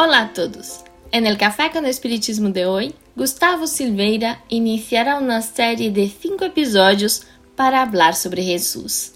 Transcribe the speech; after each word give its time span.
Olá 0.00 0.20
a 0.20 0.32
todos! 0.32 0.84
En 1.10 1.26
el 1.26 1.36
Café 1.36 1.72
con 1.72 1.84
Espiritismo 1.84 2.50
de 2.50 2.66
hoy, 2.66 2.94
Gustavo 3.16 3.66
Silveira 3.66 4.44
iniciará 4.48 5.18
una 5.18 5.42
serie 5.42 5.90
de 5.90 6.08
cinco 6.08 6.44
episodios 6.44 7.22
para 7.56 7.82
hablar 7.82 8.14
sobre 8.14 8.44
Jesús. 8.44 9.14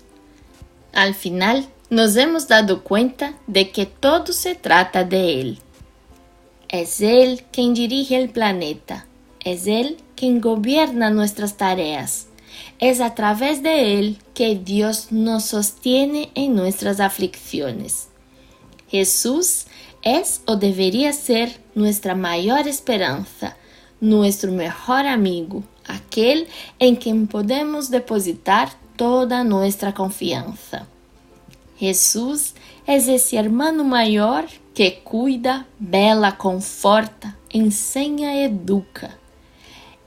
Al 0.92 1.14
final, 1.14 1.68
nos 1.88 2.16
hemos 2.16 2.48
dado 2.48 2.82
cuenta 2.82 3.34
de 3.46 3.70
que 3.70 3.86
todo 3.86 4.32
se 4.32 4.56
trata 4.56 5.04
de 5.04 5.40
Él. 5.40 5.58
Es 6.68 7.00
Él 7.00 7.44
quien 7.52 7.74
dirige 7.74 8.20
el 8.20 8.30
planeta, 8.30 9.06
es 9.38 9.68
Él 9.68 9.98
quien 10.16 10.40
gobierna 10.40 11.10
nuestras 11.10 11.56
tareas. 11.56 12.26
Es 12.80 13.00
a 13.00 13.14
través 13.14 13.62
de 13.62 14.00
Él 14.00 14.18
que 14.34 14.56
Dios 14.56 15.12
nos 15.12 15.44
sostiene 15.44 16.32
en 16.34 16.56
nuestras 16.56 16.98
aflicciones. 16.98 18.08
Jesús 18.88 19.66
es 20.02 20.42
o 20.46 20.56
debería 20.56 21.12
ser 21.12 21.60
nuestra 21.74 22.14
mayor 22.14 22.68
esperanza, 22.68 23.56
nuestro 24.00 24.52
mejor 24.52 25.06
amigo, 25.06 25.62
aquel 25.86 26.48
en 26.78 26.96
quien 26.96 27.26
podemos 27.26 27.90
depositar 27.90 28.70
toda 28.96 29.44
nuestra 29.44 29.94
confianza. 29.94 30.86
Jesús 31.78 32.54
es 32.86 33.08
ese 33.08 33.36
hermano 33.36 33.84
mayor 33.84 34.46
que 34.74 35.00
cuida, 35.02 35.66
vela, 35.78 36.36
conforta, 36.36 37.36
enseña, 37.50 38.40
educa. 38.40 39.16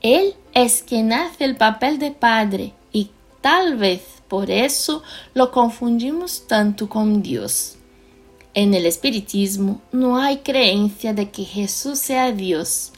Él 0.02 0.36
es 0.54 0.84
quien 0.84 1.14
hace 1.14 1.46
el 1.46 1.56
papel 1.56 2.00
de 2.00 2.12
padre 2.12 2.74
y 2.92 3.12
tal 3.42 3.76
vez 3.78 4.02
por 4.28 4.50
eso 4.50 5.04
lo 5.34 5.52
confundimos 5.52 6.48
tanto 6.48 6.90
con 6.90 7.22
Dios. 7.22 7.78
En 8.56 8.74
el 8.74 8.86
espiritismo 8.86 9.82
no 9.92 10.18
hay 10.18 10.38
creencia 10.38 11.14
de 11.14 11.30
que 11.30 11.44
Jesús 11.44 12.00
sea 12.00 12.32
Dios, 12.32 12.94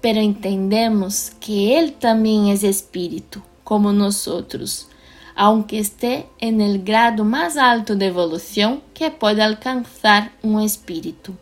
pero 0.00 0.20
entendemos 0.20 1.32
que 1.38 1.78
Él 1.78 1.92
también 1.92 2.46
es 2.46 2.64
espíritu, 2.64 3.42
como 3.62 3.92
nosotros, 3.92 4.88
aunque 5.36 5.80
esté 5.80 6.26
en 6.38 6.62
el 6.62 6.82
grado 6.82 7.24
más 7.24 7.58
alto 7.58 7.94
de 7.94 8.06
evolución 8.06 8.82
que 8.94 9.10
puede 9.10 9.42
alcanzar 9.42 10.32
un 10.42 10.62
espíritu. 10.62 11.34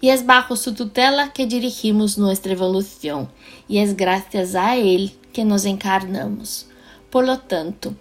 Y 0.00 0.10
es 0.10 0.26
bajo 0.26 0.56
su 0.56 0.74
tutela 0.74 1.32
que 1.32 1.46
dirigimos 1.46 2.18
nuestra 2.18 2.52
evolución, 2.52 3.28
y 3.68 3.78
es 3.78 3.96
gracias 3.96 4.56
a 4.56 4.74
Él 4.74 5.12
que 5.32 5.44
nos 5.44 5.64
encarnamos. 5.64 6.66
Por 7.10 7.24
lo 7.24 7.38
tanto, 7.38 7.94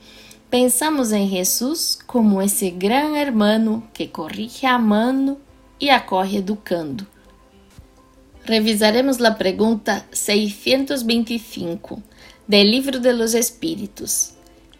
Pensamos 0.49 1.11
em 1.11 1.27
Jesus 1.27 1.99
como 2.07 2.41
esse 2.41 2.69
gran 2.69 3.17
hermano 3.17 3.85
que 3.93 4.07
corrige 4.07 4.65
amando 4.65 5.37
e 5.77 5.89
acorre 5.89 6.37
educando. 6.37 7.05
Revisaremos 8.45 9.21
a 9.21 9.31
pergunta 9.31 10.05
625 10.09 12.01
do 12.47 12.57
Livro 12.63 12.97
de 13.01 13.11
los. 13.11 13.35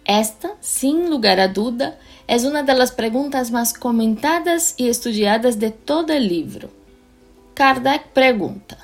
Esta, 0.05 0.51
sem 0.61 1.09
lugar 1.09 1.37
a 1.37 1.47
duda, 1.47 1.99
é 2.25 2.37
uma 2.37 2.63
das 2.63 2.89
perguntas 2.91 3.49
mais 3.49 3.75
comentadas 3.75 4.73
e 4.79 4.87
estudiadas 4.87 5.57
de 5.57 5.69
todo 5.69 6.13
o 6.13 6.17
livro. 6.17 6.69
Kardec 7.53 8.05
pergunta: 8.13 8.77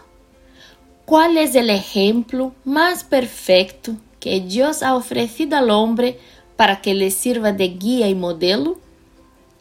Qual 1.05 1.31
é 1.31 1.35
o 1.35 1.39
exemplo 1.39 2.53
mais 2.65 3.01
perfeito 3.01 3.97
que 4.19 4.39
Deus 4.41 4.83
ha 4.83 4.95
oferecido 4.95 5.53
ao 5.53 5.67
homem 5.67 6.17
para 6.55 6.81
que 6.81 6.93
les 6.93 7.13
sirva 7.13 7.51
de 7.51 7.69
guía 7.69 8.07
y 8.07 8.15
modelo? 8.15 8.79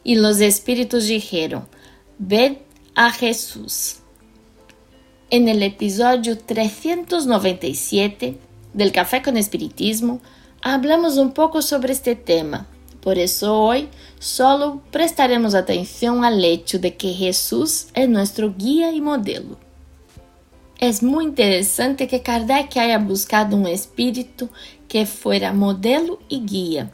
Y 0.03 0.15
los 0.15 0.39
espíritus 0.41 1.07
dijeron, 1.07 1.67
ved 2.17 2.57
a 2.95 3.11
Jesús. 3.11 3.97
En 5.29 5.47
el 5.47 5.63
episodio 5.63 6.37
397 6.37 8.37
del 8.73 8.91
Café 8.91 9.21
con 9.21 9.37
Espiritismo, 9.37 10.19
hablamos 10.61 11.17
un 11.17 11.31
poco 11.31 11.61
sobre 11.61 11.93
este 11.93 12.15
tema. 12.15 12.67
Por 13.01 13.17
eso 13.17 13.59
hoy 13.59 13.89
solo 14.19 14.81
prestaremos 14.91 15.55
atención 15.55 16.23
al 16.23 16.43
hecho 16.45 16.79
de 16.79 16.95
que 16.95 17.13
Jesús 17.13 17.87
es 17.93 18.07
nuestro 18.07 18.53
guía 18.55 18.91
y 18.91 19.01
modelo. 19.01 19.57
Es 20.83 21.01
muy 21.01 21.23
interesante 21.23 22.09
que 22.09 22.21
Kardec 22.21 22.75
haya 22.75 22.97
buscado 22.97 23.55
un 23.55 23.67
espíritu 23.67 24.49
que 24.89 25.05
fuera 25.05 25.53
modelo 25.53 26.19
y 26.27 26.45
guía. 26.45 26.91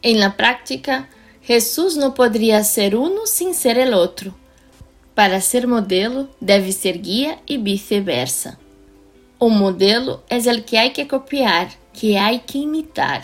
En 0.00 0.20
la 0.20 0.36
práctica, 0.36 1.08
Jesús 1.42 1.96
no 1.96 2.14
podría 2.14 2.62
ser 2.62 2.94
uno 2.94 3.26
sin 3.26 3.52
ser 3.52 3.80
el 3.80 3.94
otro. 3.94 4.32
Para 5.16 5.40
ser 5.40 5.66
modelo, 5.66 6.28
debe 6.38 6.70
ser 6.70 7.02
guía 7.02 7.40
y 7.46 7.56
viceversa. 7.56 8.60
Un 9.40 9.58
modelo 9.58 10.22
es 10.28 10.46
el 10.46 10.64
que 10.64 10.78
hay 10.78 10.92
que 10.92 11.08
copiar, 11.08 11.70
que 12.00 12.20
hay 12.20 12.38
que 12.46 12.58
imitar. 12.58 13.22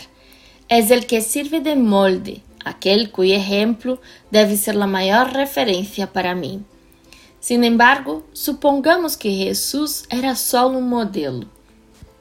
Es 0.67 0.91
el 0.91 1.05
que 1.05 1.21
sirve 1.21 1.61
de 1.61 1.77
molde, 1.77 2.41
aquel 2.65 3.09
cuyo 3.09 3.35
ejemplo 3.35 4.01
debe 4.31 4.57
ser 4.57 4.75
la 4.75 4.85
mayor 4.85 5.31
referencia 5.31 6.11
para 6.11 6.35
mí. 6.35 6.61
Sin 7.43 7.65
embargo, 7.65 8.23
supongamos 8.31 9.17
que 9.17 9.29
Jesús 9.29 10.05
era 10.09 10.33
solo 10.33 10.77
un 10.77 10.87
modelo. 10.87 11.45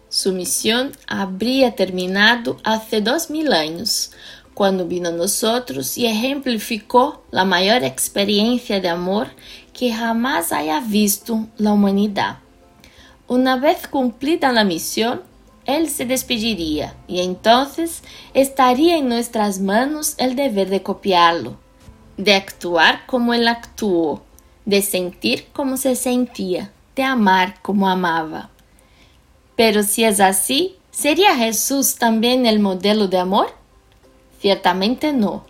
Su 0.08 0.32
misión 0.32 0.90
habría 1.06 1.76
terminado 1.76 2.56
hace 2.64 3.00
dos 3.00 3.30
mil 3.30 3.52
años, 3.52 4.10
cuando 4.52 4.84
vino 4.84 5.10
a 5.10 5.12
nosotros 5.12 5.96
y 5.96 6.06
ejemplificó 6.06 7.22
la 7.30 7.44
mayor 7.44 7.84
experiencia 7.84 8.80
de 8.80 8.88
amor 8.88 9.28
que 9.72 9.92
jamás 9.92 10.50
haya 10.50 10.80
visto 10.80 11.46
la 11.56 11.72
humanidad. 11.72 12.38
Una 13.28 13.54
vez 13.54 13.86
cumplida 13.86 14.50
la 14.50 14.64
misión, 14.64 15.22
Él 15.66 15.88
se 15.88 16.04
despediría 16.04 16.96
y 17.06 17.20
entonces 17.20 18.02
estaría 18.34 18.96
en 18.96 19.08
nuestras 19.08 19.60
manos 19.60 20.16
el 20.18 20.34
deber 20.34 20.68
de 20.68 20.82
copiarlo, 20.82 21.60
de 22.16 22.34
actuar 22.34 23.06
como 23.06 23.34
Él 23.34 23.46
actuó 23.46 24.24
de 24.64 24.82
sentir 24.82 25.46
como 25.52 25.76
se 25.76 25.96
sentía, 25.96 26.70
de 26.94 27.02
amar 27.02 27.60
como 27.62 27.88
amaba. 27.88 28.50
Pero 29.56 29.82
si 29.82 30.04
es 30.04 30.20
así, 30.20 30.76
¿sería 30.90 31.36
Jesús 31.36 31.96
también 31.96 32.46
el 32.46 32.60
modelo 32.60 33.08
de 33.08 33.18
amor? 33.18 33.48
Ciertamente 34.40 35.12
no. 35.12 35.44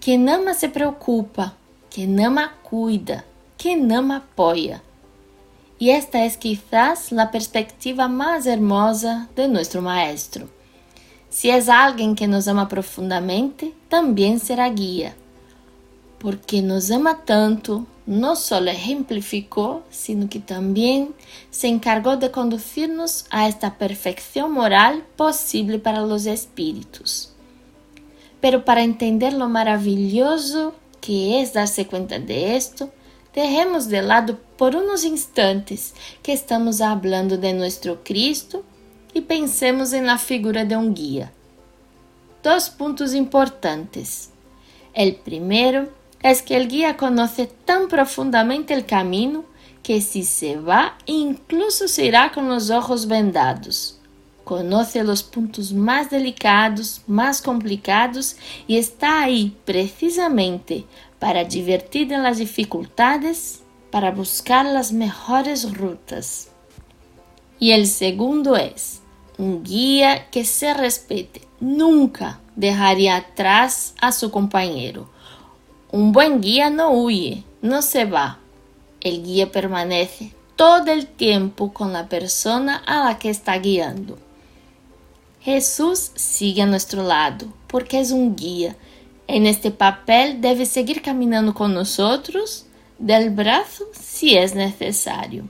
Quien 0.00 0.28
ama 0.28 0.54
se 0.54 0.68
preocupa, 0.68 1.54
quien 1.92 2.20
ama 2.20 2.54
cuida, 2.62 3.24
quien 3.56 3.90
ama 3.92 4.16
apoya. 4.18 4.82
Y 5.78 5.90
esta 5.90 6.24
es 6.24 6.36
quizás 6.36 7.12
la 7.12 7.30
perspectiva 7.30 8.08
más 8.08 8.46
hermosa 8.46 9.28
de 9.34 9.48
nuestro 9.48 9.82
Maestro. 9.82 10.48
Si 11.28 11.50
es 11.50 11.68
alguien 11.68 12.14
que 12.14 12.28
nos 12.28 12.46
ama 12.46 12.68
profundamente, 12.68 13.72
también 13.88 14.38
será 14.38 14.68
guía 14.68 15.16
porque 16.22 16.62
nos 16.62 16.92
ama 16.92 17.24
tanto, 17.24 17.84
no 18.06 18.36
solo 18.36 18.70
ejemplificó, 18.70 19.82
sino 19.90 20.28
que 20.28 20.38
también 20.38 21.16
se 21.50 21.66
encargó 21.66 22.16
de 22.16 22.30
conducirnos 22.30 23.26
a 23.30 23.48
esta 23.48 23.76
perfección 23.76 24.52
moral 24.52 25.04
posible 25.16 25.80
para 25.80 26.02
los 26.02 26.26
espíritus. 26.26 27.30
Pero 28.40 28.64
para 28.64 28.84
entender 28.84 29.32
lo 29.32 29.48
maravilloso 29.48 30.74
que 31.00 31.40
es 31.40 31.54
darse 31.54 31.88
cuenta 31.88 32.20
de 32.20 32.54
esto, 32.54 32.90
dejemos 33.34 33.88
de 33.88 34.02
lado 34.02 34.38
por 34.56 34.76
unos 34.76 35.02
instantes 35.02 35.92
que 36.22 36.32
estamos 36.32 36.80
hablando 36.80 37.36
de 37.36 37.52
nuestro 37.52 38.04
Cristo 38.04 38.62
y 39.12 39.22
pensemos 39.22 39.92
en 39.92 40.06
la 40.06 40.18
figura 40.18 40.64
de 40.64 40.76
un 40.76 40.94
guía. 40.94 41.32
Dos 42.44 42.70
puntos 42.70 43.12
importantes. 43.12 44.30
El 44.94 45.16
primero 45.16 45.88
es 46.22 46.42
que 46.42 46.56
el 46.56 46.68
guía 46.68 46.96
conoce 46.96 47.46
tan 47.46 47.88
profundamente 47.88 48.74
el 48.74 48.86
camino 48.86 49.44
que 49.82 50.00
si 50.00 50.22
se 50.22 50.56
va 50.56 50.96
incluso 51.06 51.88
se 51.88 52.06
irá 52.06 52.30
con 52.32 52.48
los 52.48 52.70
ojos 52.70 53.08
vendados. 53.08 53.98
Conoce 54.44 55.02
los 55.04 55.22
puntos 55.22 55.72
más 55.72 56.10
delicados, 56.10 57.02
más 57.06 57.42
complicados 57.42 58.36
y 58.66 58.76
está 58.76 59.22
ahí 59.22 59.56
precisamente 59.64 60.84
para 61.18 61.44
divertir 61.44 62.12
en 62.12 62.22
las 62.22 62.38
dificultades, 62.38 63.62
para 63.90 64.10
buscar 64.10 64.66
las 64.66 64.92
mejores 64.92 65.76
rutas. 65.76 66.48
Y 67.58 67.70
el 67.72 67.86
segundo 67.86 68.56
es 68.56 69.00
un 69.38 69.62
guía 69.62 70.28
que 70.30 70.44
se 70.44 70.74
respete. 70.74 71.42
Nunca 71.60 72.40
dejaría 72.56 73.16
atrás 73.16 73.94
a 74.00 74.10
su 74.10 74.32
compañero 74.32 75.11
un 75.92 76.12
buen 76.12 76.40
guía 76.40 76.70
no 76.70 76.90
huye, 76.90 77.44
no 77.60 77.82
se 77.82 78.06
va. 78.06 78.38
El 79.02 79.22
guía 79.22 79.52
permanece 79.52 80.32
todo 80.56 80.90
el 80.90 81.06
tiempo 81.06 81.74
con 81.74 81.92
la 81.92 82.08
persona 82.08 82.82
a 82.86 83.04
la 83.04 83.18
que 83.18 83.28
está 83.28 83.58
guiando. 83.58 84.18
Jesús 85.42 86.12
sigue 86.14 86.62
a 86.62 86.66
nuestro 86.66 87.02
lado 87.02 87.46
porque 87.66 88.00
es 88.00 88.10
un 88.10 88.34
guía. 88.36 88.74
En 89.26 89.44
este 89.44 89.70
papel 89.70 90.40
debe 90.40 90.64
seguir 90.64 91.02
caminando 91.02 91.52
con 91.52 91.74
nosotros, 91.74 92.66
del 92.98 93.28
brazo 93.30 93.84
si 93.92 94.36
es 94.36 94.54
necesario. 94.54 95.44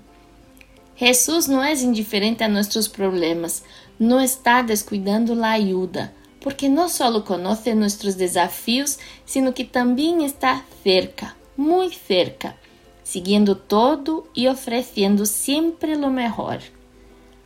Jesús 0.97 1.49
no 1.49 1.62
es 1.62 1.83
indiferente 1.83 2.43
a 2.43 2.49
nuestros 2.49 2.89
problemas, 2.89 3.62
no 3.99 4.21
está 4.21 4.65
descuidando 4.65 5.35
la 5.37 5.53
ayuda, 5.53 6.12
porque 6.43 6.69
no 6.69 6.89
solo 6.89 7.25
conoce 7.25 7.75
nuestros 7.75 8.17
desafíos, 8.17 8.99
sino 9.25 9.55
que 9.55 9.65
también 9.65 10.21
está 10.21 10.65
cerca, 10.83 11.37
muy 11.56 11.91
cerca, 11.91 12.56
siguiendo 13.03 13.56
todo 13.56 14.27
y 14.35 14.47
ofreciendo 14.49 15.27
siempre 15.27 15.97
lo 15.97 16.11
mejor. 16.11 16.61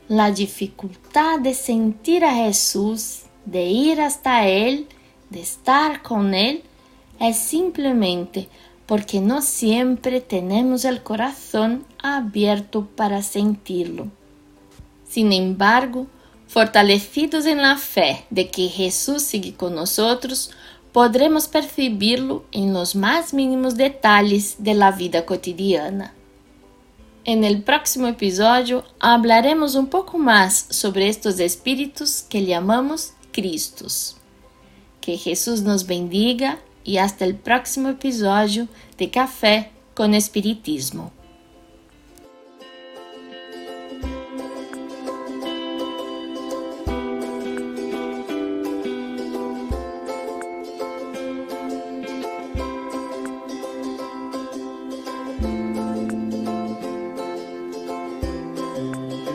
La 0.08 0.30
dificultad 0.30 1.40
de 1.40 1.54
sentir 1.54 2.24
a 2.24 2.34
Jesús, 2.34 3.22
de 3.44 3.64
ir 3.64 4.00
hasta 4.00 4.46
Él, 4.46 4.86
de 5.30 5.40
estar 5.40 6.02
con 6.02 6.34
Él, 6.34 6.62
es 7.18 7.36
simplemente 7.36 8.48
porque 8.86 9.20
no 9.20 9.42
siempre 9.42 10.20
tenemos 10.20 10.84
el 10.84 11.02
corazón 11.02 11.84
abierto 12.02 12.86
para 12.94 13.22
sentirlo. 13.22 14.08
Sin 15.08 15.32
embargo, 15.32 16.06
fortalecidos 16.46 17.46
en 17.46 17.58
la 17.62 17.76
fe 17.76 18.24
de 18.30 18.48
que 18.48 18.68
Jesús 18.68 19.22
sigue 19.22 19.54
con 19.54 19.74
nosotros, 19.74 20.50
podremos 20.92 21.48
percibirlo 21.48 22.44
en 22.52 22.72
los 22.72 22.94
más 22.94 23.34
mínimos 23.34 23.76
detalles 23.76 24.56
de 24.58 24.74
la 24.74 24.92
vida 24.92 25.26
cotidiana. 25.26 26.14
En 27.24 27.42
el 27.42 27.62
próximo 27.62 28.06
episodio 28.06 28.84
hablaremos 29.00 29.74
un 29.74 29.88
poco 29.88 30.16
más 30.16 30.66
sobre 30.70 31.08
estos 31.08 31.40
espíritus 31.40 32.22
que 32.28 32.44
llamamos 32.44 33.14
Cristos. 33.32 34.16
Que 35.00 35.16
Jesús 35.18 35.62
nos 35.62 35.86
bendiga 35.86 36.60
e 36.84 37.00
hasta 37.00 37.24
el 37.24 37.34
próximo 37.34 37.88
episódio 37.88 38.68
de 38.96 39.10
Café 39.10 39.72
com 39.94 40.14
Espiritismo. 40.14 41.15